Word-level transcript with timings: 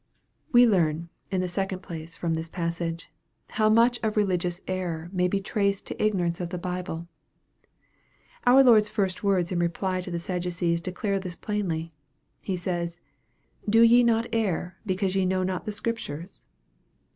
We 0.51 0.65
learn, 0.65 1.09
in 1.29 1.41
the 1.41 1.47
second 1.47 1.83
place, 1.83 2.17
from 2.17 2.33
this 2.33 2.49
passage, 2.49 3.11
how 3.49 3.69
much 3.69 3.99
of 4.01 4.17
religious 4.17 4.59
error 4.67 5.11
may 5.13 5.27
be 5.27 5.39
traced 5.39 5.85
to 5.85 6.03
ignorance 6.03 6.41
of 6.41 6.49
the 6.49 6.57
Bible 6.57 7.07
Our 8.47 8.63
Lord's 8.63 8.89
first 8.89 9.23
words 9.23 9.51
in 9.51 9.59
reply 9.59 10.01
to 10.01 10.09
the 10.09 10.17
Sadducees 10.17 10.81
declare 10.81 11.19
this 11.19 11.35
plainly. 11.35 11.93
He 12.41 12.57
says," 12.57 12.99
Do 13.69 13.83
ye 13.83 14.03
not 14.03 14.25
err, 14.33 14.75
because 14.87 15.15
ye 15.15 15.23
know 15.23 15.43
not 15.43 15.65
the 15.65 15.71
Scriptures 15.71 16.47